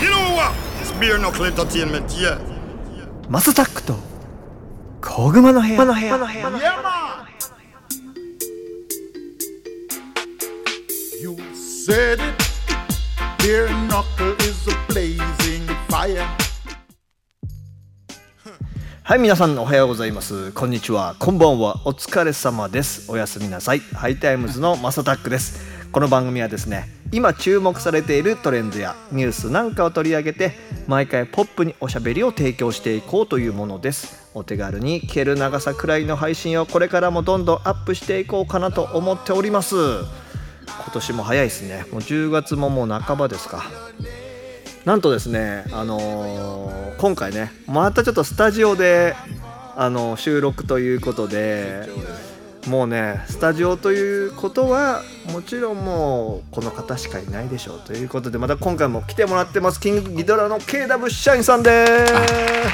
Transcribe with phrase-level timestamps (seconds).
[0.00, 0.10] You
[3.30, 3.94] マサタックと
[5.00, 5.76] 小熊の部屋
[19.02, 20.52] はい、皆さんおはようございます。
[20.52, 21.14] こんにちは。
[21.18, 21.80] こんばんは。
[21.84, 23.10] お疲れ様です。
[23.10, 23.78] おやすみなさい。
[23.78, 25.88] ハイタイムズのマサタックです。
[25.92, 30.52] この番組はですね、今注目されているトレンドやニュースなんかを取り上げて
[30.86, 34.30] 毎回ポップにおしゃべりを提供していこうというものです。
[34.34, 39.76] お手軽に聞ける長さくらいの配信をこれからもどんどんアップしていこうかなと思っております。
[39.76, 41.84] 今年も早いですね。
[41.90, 43.64] もう10月ももう半ばですか。
[44.84, 49.14] なんとですね、あのー今回ねまたちょっとスタジオで、
[49.76, 51.86] あの収録ということで
[52.68, 55.02] もうねスタジオということは
[55.32, 62.12] もちろんもうこの方しかいないでしょうということでまた今回も来てもらってますキングギドラの KW 社員さんです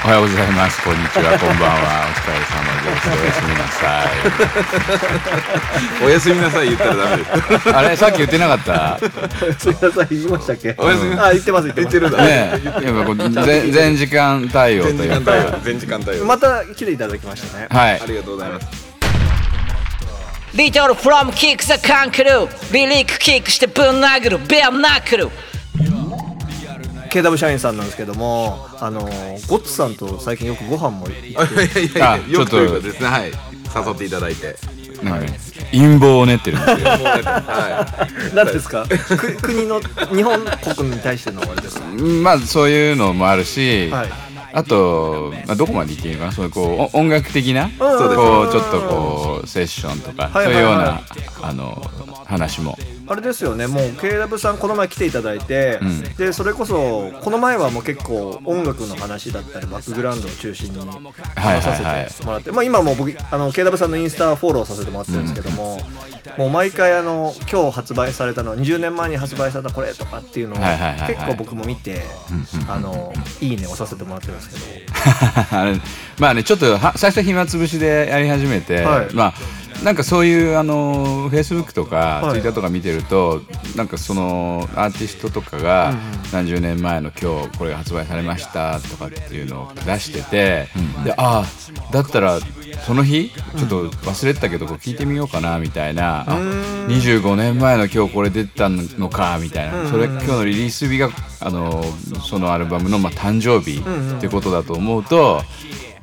[0.04, 0.82] おはようございます。
[0.82, 1.38] こんにちは。
[1.38, 2.06] こんばんは。
[2.08, 3.08] お疲れ様です。
[3.12, 4.04] おやすみなさ
[6.00, 6.02] い。
[6.04, 7.24] おやすみなさい言ったらダメで
[7.60, 7.76] す。
[7.76, 8.98] あれさっき言ってなかった。
[9.58, 12.60] すみません言いましたっけおやすみあ言ってます言ってますねえ。
[12.64, 15.58] やっぱ 全全時間対応というか。
[15.62, 18.06] 全時間帯をまた来ていただきましたねはいあ。
[18.06, 18.91] りがとうございます
[20.54, 25.28] リトルフロムキックザカンクルービリックキックしてぶん殴るベアナックル
[27.10, 31.28] KW 社員さんなんですけどもあのゴッツさんと最近よくご飯も行って。
[31.28, 33.08] いやいやあいやよくというちょっとかですね。
[33.08, 33.32] はい。
[33.86, 34.56] 誘っていただいて。
[35.02, 35.32] なんか
[35.72, 36.86] 陰謀を練ってるんですよ。
[36.88, 38.86] は何ですか？
[38.88, 40.40] く国の日本
[40.76, 41.42] 国に対しての。
[41.42, 41.86] あれですか
[42.22, 43.90] まあそういうのもあるし。
[43.90, 46.32] はいあと、まあ、どこまで言っていいのかな？
[46.32, 50.44] そういうこうお音楽的なこうちょっとこうセッションとか、はい。
[50.44, 51.00] そういうような、
[51.42, 51.82] あの
[52.26, 53.66] 話もあれですよね。
[53.66, 56.02] もう KW さんこの前来ていただいて、ん。
[56.16, 60.78] でそれこそこの前はもう結構音楽の話だったりバックグラウンドを中心に
[61.34, 65.80] 話させてもらって、まあ、今も僕あの KW さんのインスタフォローさせてもらってるんですけども、
[66.36, 70.58] もう毎回あの今日発売されたの20年前に発売されたこれとかっていうのを
[71.06, 72.02] 結構僕も見て、
[72.68, 74.82] あのいいねをさせてもらってるんですけど。
[76.18, 79.14] まあねちょっとは最初暇つぶしでやり始めて、はい。
[79.14, 79.34] まあ
[79.82, 82.32] なんかそういうあのフェイスブックとかはい。
[82.32, 83.42] ツイッターとか見てると、
[83.76, 85.92] なんかそのアーティストとかが
[86.32, 90.68] 何十年前の今日これが発売されましたとかっていうのを出してて、
[91.04, 92.38] でああだったら
[92.86, 96.24] その日ちょっと忘れてたけどこう聞いてみようかなみたいな、あ
[96.88, 101.10] 25年前の今日これ出たのかみたいな、それ今日のリリース日が
[101.40, 101.82] あの
[102.28, 103.80] そのアルバムのまあ誕生日
[104.16, 105.42] ってことだと思うと、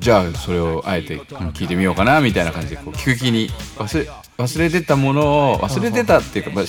[0.00, 6.64] じゃあそれをあえて聞いてみようかなみたいな感じでこう聞く気に忘れ忘れてたものを忘れてたっていうか、まあ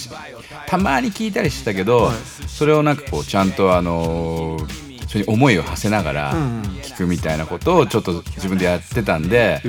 [0.68, 2.12] たまに聞いたりしてたけど、
[2.48, 6.34] それをなんかこうちゃんとあのーそれに思いを馳せながら
[6.84, 9.62] 聞くみたいなことをちょっと自分でやってたんで、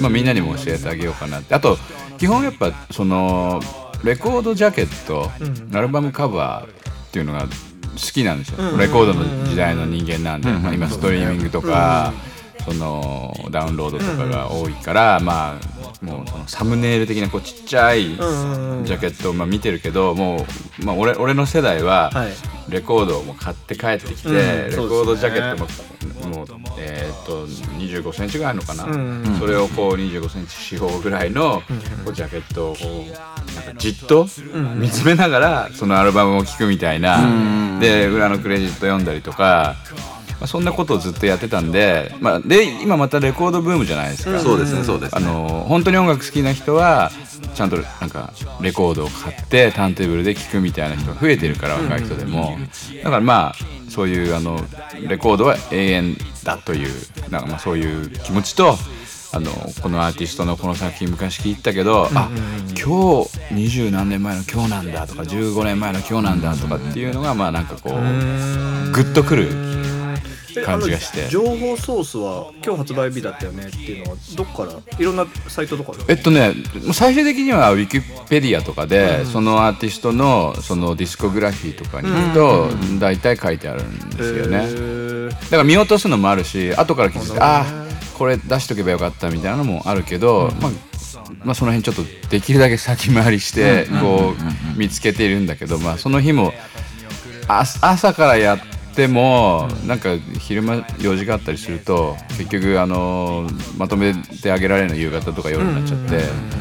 [0.00, 1.52] まあ、みんなにも教えてあげようかなって。
[1.52, 1.76] あと
[2.16, 3.60] 基本やっぱその
[4.04, 5.32] レコードジャケット、
[5.76, 7.48] アルバムカバーっていうのが好
[7.96, 12.12] きなんですよ、レコードの時代の人間なんで、まあ、今ストリーミングとか、
[12.64, 20.44] そのダウンロードとかが多いから、まあもうそのサムネイル的なこうちっちゃいジャケットをまあ見てるけども
[20.82, 22.32] う、まあ、俺俺の世代ははい。
[22.66, 25.66] レコードをもう買って帰ってきて、うんレコードジャケット
[26.28, 26.46] ももう
[26.78, 31.62] えーっと25センチぐらいあるのかな、それをこう25センチ四方ぐらいの
[32.06, 34.26] こうジャケットをこうなんかじっと
[34.76, 39.76] 見つめながらそのアルバムを聴くみたいな、で裏のクレジット読んだりとか。
[40.44, 47.10] まあ、そんなことをずっとやってたんで,、まあ、で今またレコードブームじゃないですか、そうですねそうですあねの本当に音楽好きな人は
[47.54, 52.58] ちゃんとなんかレコードを買ってターンテーブルで聴くみたいな人が増えてるから若い人でも。
[53.02, 53.54] だからまあ
[53.88, 54.60] そういうあの
[55.08, 56.90] レコードは永遠だという
[57.30, 58.76] なんかまあそういう気持ちと
[59.32, 59.50] あの
[59.82, 62.28] このアーティストのこの作品昔聴いたけど、あ
[62.78, 67.94] 今日二十何年前の今日なんだとか15年前の今日なんだとかっていうのがまあなんかこう
[68.92, 69.83] グッとくる
[70.62, 71.28] 感じがして。
[71.28, 76.04] 情報ソースは今日発売日だったよねっていうのはどっからいろんなサイトとかで？
[76.08, 76.54] えっとね
[76.92, 82.68] 最終的にはウィキペディアとかで、そのアーティストのそのディスコグラフィーとかに行くと、
[83.00, 87.84] 大体書いてあるんですよね、だから見落とすのもあるし後から気づいてああ
[88.16, 90.70] これ出しとけばよかったみたいなのもあるけど、まあ
[91.44, 94.34] まあ、その辺ちょっとできるだけ先回りしてこ
[94.74, 96.52] う見つけているんだけど、まあ、その日も
[97.48, 98.58] あ朝からやっ
[98.94, 106.54] てもなんか昼間用事があったりすると結局あのまとめてあげられるの夕方とか夜になっちゃって。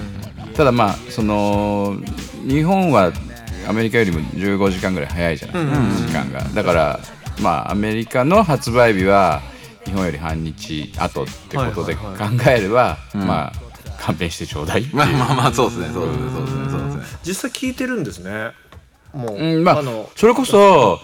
[0.54, 1.98] ただまあその
[2.48, 3.12] 日本は
[3.68, 5.66] アメリカよりも15時間ぐらい早いじゃない、
[5.96, 6.44] 時間が。
[6.44, 7.00] だから
[7.42, 9.42] まあアメリカの発売日は
[9.86, 12.04] 日本より半日後ってことで考
[12.48, 13.54] えれば、まあ
[14.00, 15.88] 勘弁してちょうだいまあまあまあそうですね。
[15.94, 16.32] そうですね。
[16.32, 17.04] そうですね。
[17.26, 18.52] 実際聞いてるんですね。
[19.14, 21.00] もう、うんまあのそれこそ、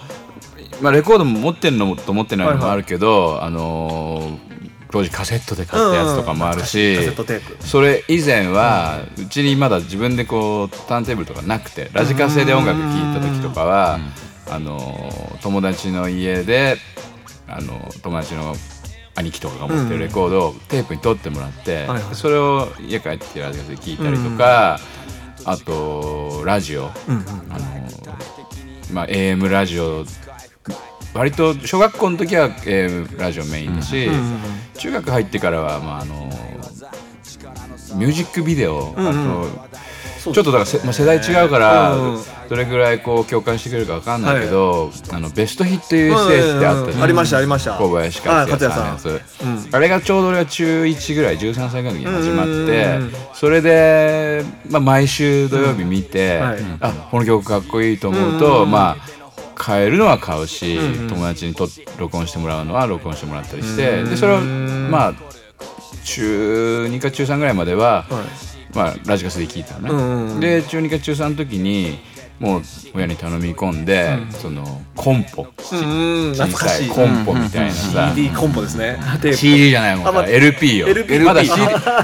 [0.82, 4.50] まあ、レコードも持ってるのもと持ってないのもあるけど、あのー
[4.92, 6.98] 当時カセットで買ったやつとかもあるし、
[7.60, 14.00] それ以前はうちにまだ自分でこうターンテーブルとかなくてラジカセで音楽聴いた時とかは、
[14.50, 16.78] あのー友達の家で
[17.48, 18.56] あの友達の
[19.16, 22.16] 兄貴とかが持ってるレコードをテープに取ってもらって、はいはい。
[22.16, 24.80] それを家帰ってラジカセで聴いたりとか、
[25.46, 27.22] あとラジオ、あの
[28.92, 30.04] まあ、AM ラジオ
[31.14, 34.10] 割と小学校の時は AM ラジオメインだし、
[34.78, 36.30] 中学入ってからは、まあ、あの
[37.96, 39.12] ミュージックビデオ、あ
[40.24, 47.04] とちょっとだから世代違うから、うんうんどれぐらいこう共感してくれるかわかんないけど、あのベストヒット USA ってあったじゃん。
[47.04, 47.78] ありましたありました。
[47.78, 48.86] 小林克也さん。
[48.86, 49.22] のやつ、
[49.72, 53.00] あれがちょうど俺が中1ぐらい13歳ぐらいの時に始まって、
[53.36, 56.60] それで、まあ、毎週土曜日見て、はい。
[56.80, 59.19] あこの曲かっこいいと思うと、まあ
[59.60, 60.80] 買えるのは買うし、
[61.10, 61.68] 友達にと
[62.00, 65.14] 録音してもらうのは録音してもらったりして、でそれをまあ
[66.06, 68.06] 中2か中3ぐらいまでは、
[68.74, 72.00] まあ、ラジカセで聞いたのね、で中2か中3の時に
[72.40, 72.62] もう
[72.96, 75.44] 親に頼み込んで、そのコンポ。
[75.44, 76.88] うん小懐かしい。
[76.88, 78.98] さいコンポみたいなさ、CD コンポですね。
[79.36, 80.08] CD じゃないもん。
[80.08, 81.54] あまあ LP よ LP まだ CD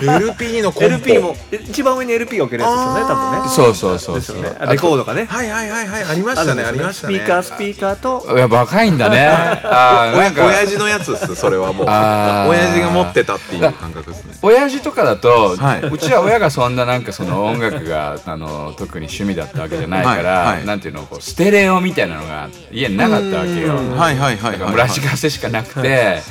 [0.01, 0.95] LP のコンポ。
[0.95, 3.50] LP もえ一番上に LP が置けるやつですよね多分ね。
[3.50, 4.50] そうそうそうそうね。
[4.69, 5.23] レコードがね。
[5.23, 7.15] はいはいはいはいありましたねありましたね。
[7.15, 8.35] スピーカースピーカーと。
[8.35, 9.29] いや若いんだね。
[9.29, 10.45] あーおやなんか。
[10.47, 11.88] 親父のやつっすそれはもう。
[11.88, 14.33] 親父が持ってたっていう感覚ですね。
[14.41, 15.81] 親父とかだと、はい。
[15.81, 20.66] うちは親がそんななんかその音楽があの特に趣味だったわけじゃないから、はいはい。
[20.66, 23.75] なんていうのこうステレオみたいなのが家になかったわけよ。
[23.75, 24.69] はいはいはいはい。
[24.69, 26.22] もうラジカセしかなくて、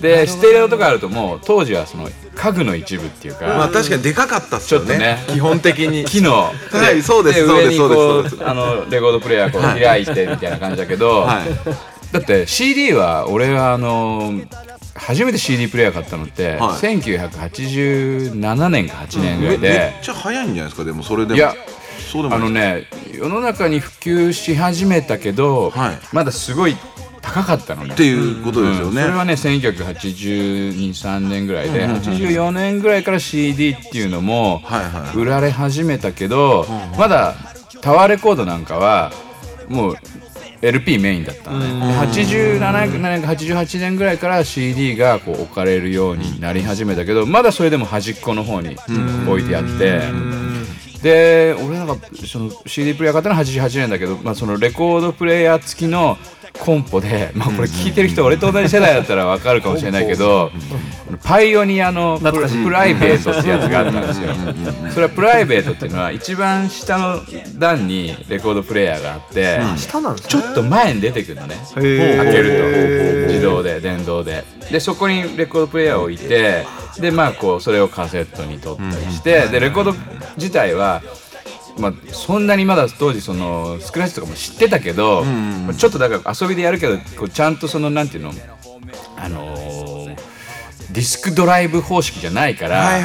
[0.00, 4.96] でステレオとかあるともう当時はその家具の一部っていうか、まあ確かにでかかったっすよね。
[4.96, 5.18] ね。
[5.28, 6.06] 基本的に。
[6.06, 6.52] 木のは
[6.96, 8.48] いそうですそうですそうです。
[8.48, 12.12] あのレコードプレイヤーこう開いてみたいな感じだけど、はい。
[12.12, 14.32] だって CD は俺はあの
[14.94, 16.58] 初めて CD プレイヤー買ったのって、はい。
[16.98, 20.84] 1987年か8年ぐらいめめでっ、ちゃ早いんじゃないですか？
[20.84, 21.36] でもそれでも。
[21.36, 21.54] いや
[22.30, 25.98] あのね世の中に普及し始めたけど、はい。
[26.12, 26.76] まだすごい
[27.20, 27.94] 高かったのね。
[27.94, 29.02] っていうことですよね。
[29.02, 29.06] うん。
[29.06, 37.34] それはね1982,3年ぐらいで、84年ぐらいから CD っていうのもはいはい売られ始めたけど、まだ
[37.80, 39.10] タワーレコードなんかは
[39.68, 39.96] もう
[40.66, 48.76] LP メインだったのね、で87年か88年ぐらいから CD がこう置かれるようになり始めたけどまだそれでも端っこの方に
[49.28, 50.02] 置いてあって。
[51.02, 56.16] で俺なんかその CD プレイヤー買ったのは88年だけど、まあ、そのレコードプレイヤー付きの
[56.58, 60.50] コンポで、まあ、これ聞いてる人俺と同じ世代だったら分かるかもしれないけど
[61.22, 64.28] パイオニアのプライベートってやつがあったんですよ。
[64.90, 67.20] それはプライベートっていうのは一番下の
[67.58, 69.60] 段にレコードプレイヤーがあって、
[70.28, 71.56] ちょっと前に出てくるのね。
[71.74, 71.88] 開け
[72.42, 73.32] ると。
[73.32, 74.44] 自動で電動で。
[74.70, 76.64] でそこにレコードプレイヤーを置いて
[76.98, 79.94] でまあこうそれをカセットに取ったりして、でレコード
[80.36, 81.02] 自体は
[81.78, 88.32] まあ、そんなにまだ当時そのスクラッチとかも知ってたけど、まあちょっとだから遊びでやるけどこうちゃんとそのなんていうの
[89.16, 90.34] あのー
[90.94, 93.00] ディスクドライブ方式じゃないから、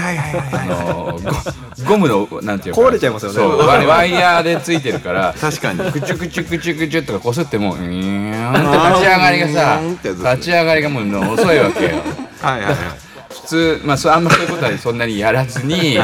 [1.86, 3.36] ゴゴムのなんていうか壊れちゃいますよね。
[3.38, 5.92] そうワイヤーでついてるから確かに。
[5.92, 8.32] クチュクチュクチュクチュとかこすってもうーん
[8.92, 11.90] 立ち上がりがさ立ち上がりがもう遅いわけよ
[12.42, 12.76] はいはいはい
[13.42, 15.98] 普通まあそうあんまそういうことはそんなにやらずに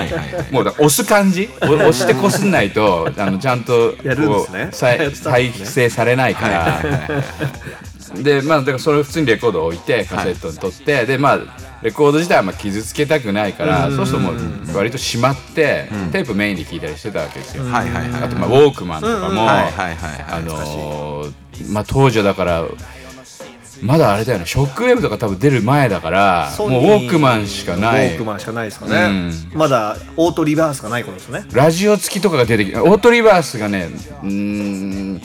[0.52, 1.50] もうだから押す感じ？
[1.62, 4.70] お押してこすんないとあのちゃんとこうやるんですね。
[4.72, 6.82] 再生されないから。
[8.22, 11.40] でまあだからそれを普通にレコードを置いてカセットに取って、でまあ
[11.82, 14.36] レコード自体はまあ傷つけたくないからそうするともう
[14.78, 18.24] 割としまって、テープメインで聴いたりしてたわけですよ、はいはいはい。
[18.24, 21.34] あとまあウォークマンとかも、はいはいはいあのー
[21.72, 22.64] まあ当時はだから
[23.86, 24.46] まだあれだよね。
[24.46, 28.08] ショックウェーブとか多分出る前だからもうウォークマンしかない。
[28.08, 31.46] ウォークマンしかないですかね、まだオートリバースがないことですね。
[31.54, 33.90] ラジオ付きとかが出てきてオートリバースがね
[34.24, 35.22] うーん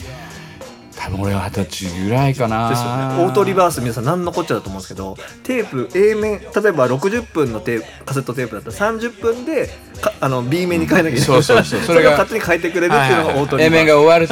[1.03, 2.69] 多分俺は二十歳ぐらいかな。
[2.69, 3.23] ですよね。
[3.25, 11.25] オートリバース皆さん何のこっちゃだと思うんですけどテープ A 面例えば60分のテープカセットテープだったら30分でかあの B 面に変えなきゃいけない。
[11.25, 11.79] そうそうそう。
[11.81, 14.27] そそれが勝手に変えてくれるっていうのがオートリ A 面がバー終わる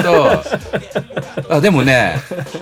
[1.47, 2.19] とあでもね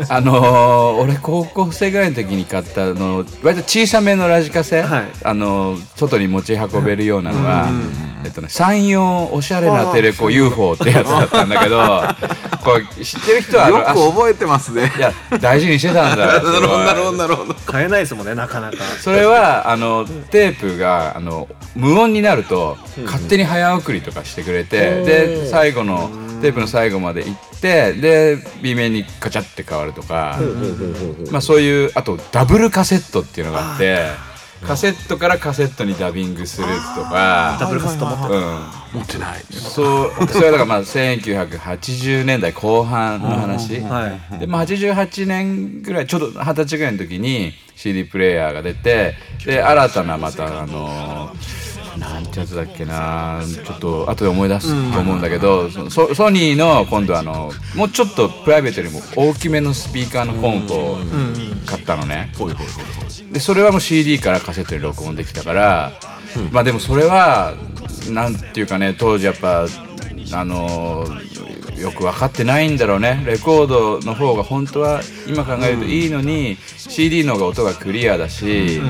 [0.10, 5.04] あのー俺高校生ぐらいの時に買ったあの割と小さめのラジカセ、はい。
[5.24, 7.68] あの外に持ち運べるようなのは、
[8.24, 11.78] えっとね、山陽おしゃれなテレコ UFO ってやつだったんだけど
[12.64, 14.92] これ知ってる人はあく覚えてますね。
[14.96, 16.28] あいや大事にしてたんだ。
[16.28, 17.56] なるほどなるほどなるほど。
[17.72, 18.78] 変えないですもんねなかなか。
[19.02, 26.10] それはあのテープがあの無音になると勝手に早送りとかしてくれて、で最後の
[26.42, 30.38] テープの最後まで行ってで B 面にカチャって変わるとか、
[31.32, 34.06] まあ、そういうあとダブルカセットっていうのがあって
[34.66, 37.58] カセットからカセットにダビングするとか。
[37.60, 38.42] ダブルカスタ持ってうん、
[38.94, 39.44] 持ってない。
[39.50, 44.40] そうそれはだからまあ1980年代後半の話、はい。
[44.40, 51.32] でまあ、88年ぐらいちょうど二十歳ぐらいの時に CD プレイヤーが出てで新たなまたあの
[52.00, 53.42] なんてやつだっけな。
[53.44, 60.98] ちょっと後で思い出すと思うんだけど、そソソニーの今度あのもうちょっとプライベートよりも大きめのスピーカーのコンポを
[61.66, 62.32] 買ったのね、
[63.32, 65.92] でそれはもう CD からカセットに録音できたから、
[66.52, 67.56] まあでもそれは
[68.10, 69.66] なんていうかね当時やっぱ
[70.34, 71.06] あの
[71.80, 73.24] よく分かってないんだろうね。
[73.26, 78.82] レコードの方が本当は今考えるといいのに、CD の方が音がクリアだし、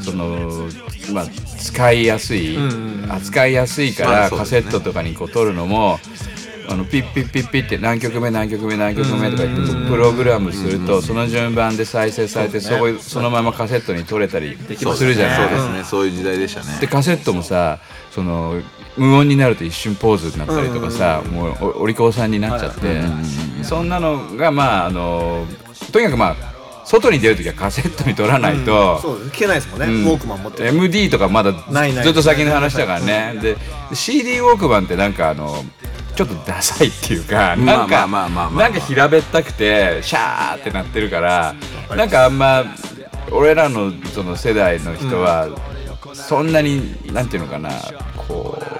[0.00, 0.68] その
[1.12, 2.56] まあ使いやすい、
[3.08, 6.15] 扱いやすいから、カセットとかにこう撮るのもあ
[6.74, 15.84] のピッピッピッピッって何曲目何曲目何曲目とか言ってプログラムするとその順番で再生されてそこそのままカセットに取れたりするじゃないそうですね。
[15.84, 16.78] そういう時代でしたね。
[16.80, 17.78] でカセットもさ
[18.10, 18.60] その
[18.96, 23.02] 無音になると一瞬ポーズになったりとかさ、もうおお利口さんになっちゃって、
[23.62, 25.46] そんなのがまああの
[25.92, 26.36] とにかくまあ
[26.86, 30.04] 外に出るときはカセットに取らないと、そうです聞けないですもんね、うん。
[30.04, 30.68] ウォークマン持ってる。
[30.68, 31.58] MD とかまだず
[32.10, 33.38] っと先の話だからね。
[33.42, 33.56] で
[33.92, 35.62] CD ウォークマンってなんかあの
[36.16, 41.54] ちょっとダサいっていうかなんかまあまあまあまあまあなんか平べったくてシャーってなってるから
[41.94, 42.64] なんかあんま
[43.30, 45.48] 俺らのその世代の人は
[46.14, 47.70] そんなになんていうのかな
[48.16, 48.76] こう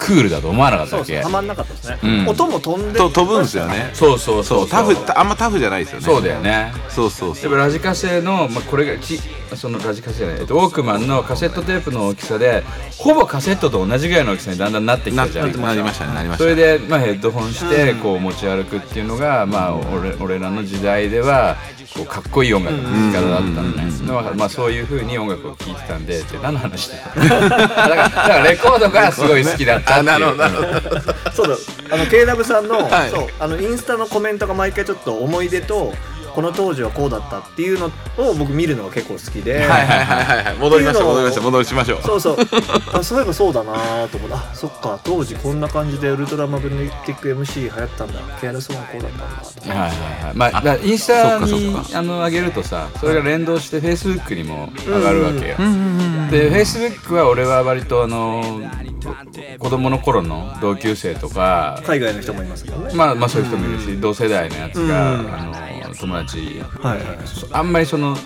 [0.00, 1.20] クールだと思わなかったわけ。
[1.20, 2.28] そうそうはまんなかったですね、うん。
[2.28, 3.90] 音も飛んでと飛ぶんですよね。
[3.92, 4.68] そうそうそうそう。
[4.68, 6.06] タフあんまタフじゃないですよね。
[6.06, 6.72] そうだよね。
[6.88, 7.42] そうそうそう。
[7.42, 9.20] でもラジカセの、まあ、これがち
[9.56, 12.62] そのラジカセじゃない、えっと、ウォークマンのカセットテープの大きさで
[12.98, 16.44] ほぼカセットと同じぐらいの大きさにだんだんなってきなたじゃんなりましたねなりました。
[16.44, 21.56] それで、まあ、ヘッドホンしてこう持ち歩くっていうのが、まあ、俺俺らの時代では
[21.94, 23.90] こうかっこいい音楽の聴き方だったのね
[24.36, 30.14] まあ、そういうふうに音楽を聴いてたんでって何の話だよ だからだからレコードがすごい好きだったっていう。
[30.14, 31.56] あなるほどなるほそうだ。
[31.90, 33.10] あの KW さんの,、はい。
[33.10, 33.28] そう。
[33.38, 35.92] あのインスタのコメントが毎回ちょっと思い出と
[36.34, 37.86] この当時はこうだったっていうの
[38.18, 40.56] を僕見るのが結構好きで、はいはいはいはいはい。
[40.56, 42.02] 戻りましょう戻りましょう戻りしましょう。
[42.02, 42.36] そうそう。
[42.92, 43.72] あそういえばそうだな
[44.08, 44.98] と思ってあそっか。
[45.04, 48.20] 当時こんな感じでウルトラマグネティック MC 流行ったんだ。
[48.40, 49.88] ケアレスワンこうだったんだとかはいはい
[50.26, 50.34] はい。
[50.34, 55.56] まあだからインスタそっにかそっあの上げるとさそれが連動してフェイスブックにも上がるわけよ。
[56.30, 58.42] でフェイスブックは俺は割とあの
[59.58, 62.94] 子供の頃の同級生とか海外の人もいますけどね。
[62.94, 66.62] まあまあそういう人もいるし同世代のやつがあの友達。
[66.82, 67.18] はいはい。
[67.52, 68.16] あんまりその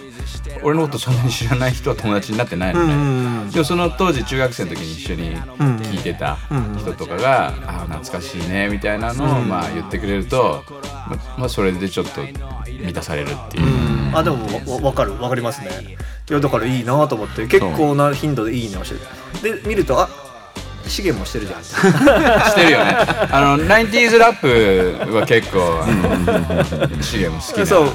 [0.63, 6.39] 俺のことそんなに知らない人は友達になってないのね、でもその当時中学生の時に一緒に聞いてた
[6.79, 10.65] 人とかが「ああ懐かしいね」みたいなのをまあ言ってくれると、
[11.09, 12.23] ままあそれでちょっと
[12.67, 15.13] 満たされるっていう、あでも分かる。
[15.13, 15.97] 分かりますね。
[16.29, 17.47] いやだからいいなと思って。
[17.47, 18.95] 結構な頻度でいいねをして。
[19.49, 20.09] るで見るとあ
[20.87, 21.65] 資源もしてるじゃん。
[21.65, 22.97] してるよね。
[23.31, 24.41] あの 90s ラッ
[25.07, 27.67] プは結構あの資源も好きな。
[27.67, 27.89] そう。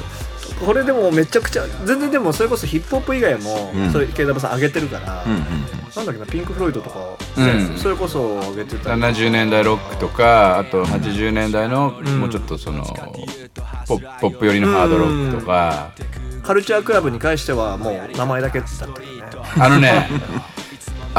[0.66, 5.24] これでもめちゃくちゃ全然でもそれこそヒップホップ以外も、それ KW さん上げてるから、
[5.96, 7.00] なんだっけなピンク・フロイドとか、
[7.38, 7.78] うん。
[7.78, 9.02] それこそ上げてたり。
[9.02, 12.84] 70年代ロックとかあと80年代のもうちょっとその
[13.88, 15.92] ポップポップ寄りのハードロックとか。
[16.42, 19.24] カルチャークラブに関してはもう名前だけだったけどね。
[19.60, 20.10] あのね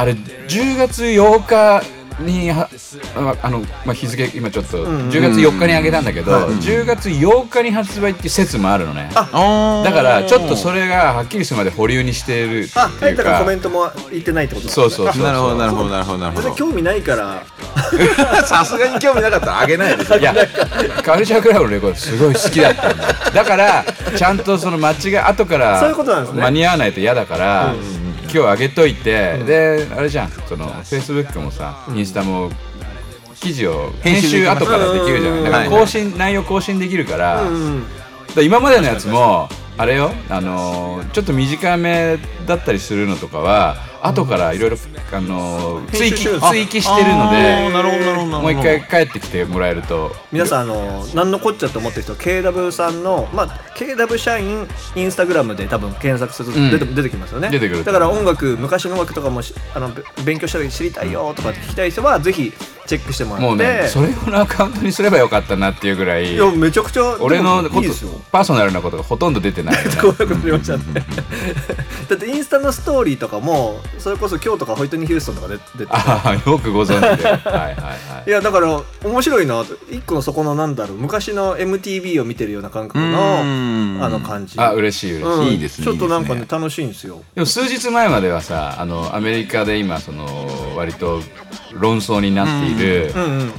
[0.01, 1.83] あれ10月8日
[2.23, 2.69] には
[3.17, 9.11] ああの、まあ、日付今ちょっと10月4日にあげたんだけど10月8日に発売っていう説もあるのね。
[9.13, 13.23] だからちょっとそれがはっきりするまで保留にしてるってあいうか。
[13.23, 16.55] だからコメントも言ってないってことだそうそうそうなるほどなるほどなるほどなるほど。
[16.55, 17.43] 興味ないから。
[18.45, 20.05] さすがに興味なかったらあげないで。
[20.19, 20.35] いや
[21.03, 23.31] カルチャークラブのレコードすごい好きだったんだ。
[23.35, 23.85] だから
[24.17, 28.00] ちゃんとその間違い後からそういうことなんですね
[28.33, 30.31] 今日あげといて、であれじゃん。
[30.49, 32.51] そのフェイスブックもさ、インスタも
[33.41, 37.51] 記事を編集後からできるじゃないだから更新、内容更新できるから,、だか
[38.37, 44.77] ら今までのやつもあれよあのーちょっと短めだったりするのとかは後からいろいろ
[45.13, 50.15] あの追記追記してるのでなるほどなるほどもう一回帰ってきてもらえると。
[50.33, 56.71] 皆さんあの何のこっちゃと思ってる人 KW さんの、まあ、KW 社員インスタグラムで多分検索するとうん。
[56.71, 57.51] 出て,、出てきますよね。
[57.51, 62.53] 出てくるだから音楽昔の音楽とかもしあのべ勉強したり知りたいよとか聞きたい人はぜひ
[62.87, 63.47] チェックしてもらって。
[63.47, 67.89] もうねそれ用のアカウントにすればよかったなっていうぐらいいやめちゃくちゃ俺のこと
[68.33, 70.85] パーソナルなことがほとんど出てないよねこういうこと言いましたね。
[72.09, 77.29] だってインスタのストーリーとかもそれこそ今日とかホイットニー・ヒューストンとかで出てああよくご存知で。
[77.29, 78.29] はいはいはい。
[78.29, 79.65] いやだから面白いな。
[79.65, 83.99] と一個のそこのなんだろう昔の MTV を見てるような感覚のうん。
[84.03, 84.59] あの感じ。
[84.59, 85.47] あ嬉しい嬉しい、うん。
[85.47, 87.23] いいですねちょっとなんかねいいです楽しいんですよ。
[87.35, 90.27] でも数日前まではさあのアメリカで今その
[90.77, 91.21] 割と
[91.73, 93.13] 論争になっている、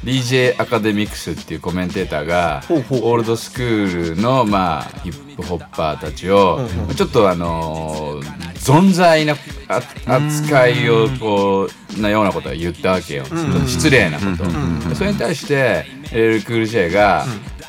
[0.03, 9.35] DJ アカデミクスっていうコメンテーターがオールドスクールの、まあ、ヒップホッパーたちを、ちょっとあのー存在な
[9.67, 13.25] あ扱いをこうなようなことは言ったわけよ、
[13.65, 17.25] 失礼なこと、でそれに対して LL クール J が、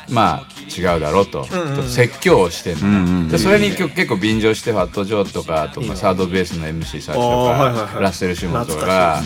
[0.09, 1.47] まあ違うだろうと、
[1.87, 3.23] 説教をしてんの。
[3.23, 9.21] ね、でそれに結構便乗してファット・ジョーとかとかサードベースの MC サーチとかはいラッセル・シモンとかが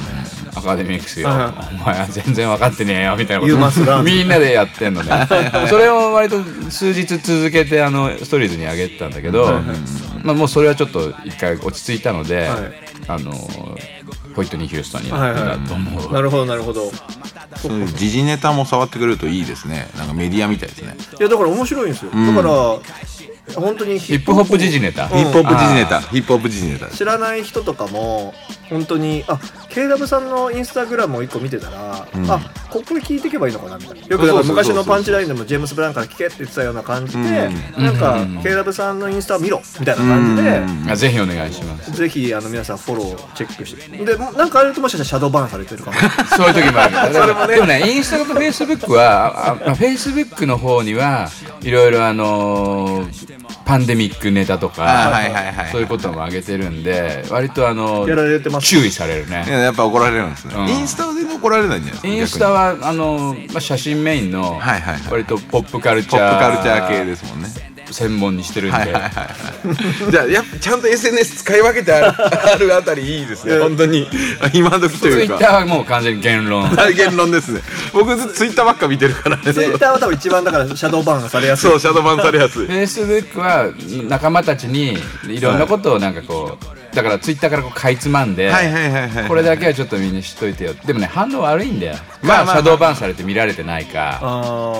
[0.57, 1.53] アカデミックスよ、はいは。
[1.71, 4.03] お前は全然分かってねえよみたいなこと。
[4.03, 5.11] みんなでやってんのね。
[5.69, 9.61] それを割と数日続けてあのストーリーズに上げてたんだけど、
[10.23, 12.87] まあ、もうそれはちょっと一回落ち着いたので、はい。
[13.09, 13.31] あの
[14.35, 16.91] ホイットニー・ヒューストンになってたと思う、なるほどなるほど。
[17.55, 19.89] そういう時事ネタも触ってくれるといいですね。
[19.97, 20.95] なんかメディアみたいですね。
[21.19, 22.51] いやだから面白いんですよ、だから
[23.55, 23.99] 本当に。
[23.99, 26.01] ヒップホップ時事ネタ、ヒップホップ時事ネタ。
[26.01, 26.87] ヒップホップ時事ネタ。
[26.87, 28.33] 知らない人とかも
[28.69, 29.35] 本当にあ
[29.69, 32.39] KW さんのインスタグラムを1個見てたら、あ
[32.69, 34.07] ここで聞いていけばいいのかなみたいな。
[34.07, 41.91] よくだから昔のパンチラインでもジェームス・ブラウンから聞けって言ってたような感じで、なんか KW さんのインスタを見ろみたいな感じで、あぜひお願いします。
[41.91, 44.05] ぜひあの皆さんフォローチェックして。
[44.05, 45.97] でもなんかあるともしかしたらシャドーバーンされてるかも。
[46.35, 46.93] そういう時もある。
[47.13, 51.29] からでもねインスタとフェイスブックはフェイスブックの方には
[51.61, 55.11] いろいろあのーパンデミックネタとか、
[55.71, 60.69] そういうことも上げてるんで割とあのやられてます注意されるいねややっぱ怒られるんですね、うん。
[60.69, 64.59] インスタで怒られないんじゃないですかインスタはあの、まあ、写真メインの
[65.09, 70.11] 割とポップカルチポッャープカルチャー系ですもんね専門にしてるんで、はいはいはいはい。
[70.11, 72.15] じゃあやっぱちゃんと SNS 使い分けてある
[72.53, 73.59] あるあたりいいですね。
[73.59, 74.07] 本当に
[74.53, 75.35] 今時とツイいうか。
[75.35, 76.75] ッターはもう完全に言論。
[76.75, 77.61] 大言論ですね。
[77.93, 79.53] 僕ツイッターばっか見てるからね。
[79.53, 81.69] ツイッターは多分一番だからシャドーバーンがされやすい。
[81.69, 82.67] そうシャドーバンされやすい。
[82.67, 83.67] フェイスブックは
[84.07, 88.51] 仲間たちにいろんなことをなんかこうだからツイッターからこうかいつまんで、
[89.27, 90.73] これだけはちょっとみんな知っといてよ。
[90.73, 91.95] でもね反応悪いんだよ。
[92.21, 94.19] まあ、シャドーバンされて見られてないか。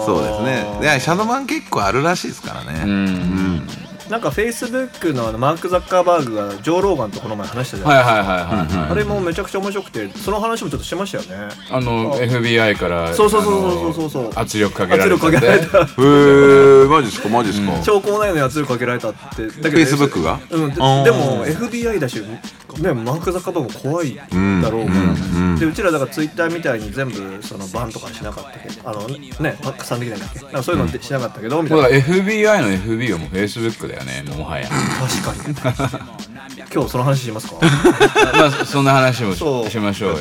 [0.06, 0.66] そうですね。
[0.82, 3.68] いやシャドーバン結構あるらしいですからね、うん
[4.10, 8.92] なんかフェイスブックのあのマーク・ザッカーバーグがジョー・ローガンとこの前話したじゃないはいはいはいはい、はい。
[8.92, 11.54] あれもめちゃくちゃ面白くてその話もちょっとしてましたよね。
[11.70, 14.32] あの FBI からそうそうそうあのそうそうそう。
[14.36, 15.80] 圧力かけられたかけられた。
[15.84, 15.86] へ
[16.86, 19.48] えマジですかマジですか、証拠もないのに圧力かけられたって。
[19.48, 20.40] だけど Facebook が？
[20.52, 20.70] うん。
[20.70, 22.24] ででも FBI だし
[22.82, 31.84] ねマーク・ザッカーバーグも怖いだろうから、でうちらだからツイッターみたいに全部そのバンとかしなかったけどあのね拡散できないんだっけそういうのってしなかったけど、みたいな。
[31.84, 34.68] だから FBI の FB はもう Facebook だよねもはや。
[35.24, 36.08] 確かに。
[36.74, 37.56] 今日その話しますか？
[38.34, 39.70] まあそんな話もそう。
[39.70, 40.18] しましょうよ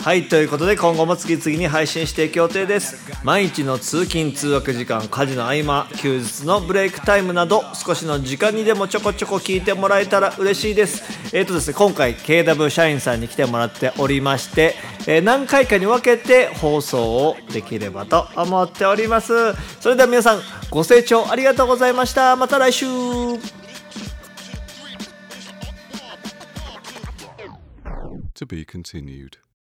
[0.00, 2.96] はいということで今後も次々に配信していく予定です。
[3.24, 11.02] 毎日の通勤通学時間家事の合間休日のブレイクタイムなど少しの時間にでもちょこちょこ聞いてもらえたら嬉しいです。
[11.36, 19.52] えっ、とですね今回 KW 社員さんに来てもらっておりまして、えー何回かに分けて放送をできればと思っております。
[19.80, 22.36] それでは皆さんご清聴ありがとうございました。
[22.36, 22.86] また来週。
[22.86, 23.40] To
[28.46, 29.47] be continued.